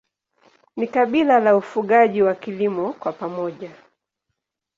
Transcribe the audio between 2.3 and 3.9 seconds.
kilimo kwa pamoja.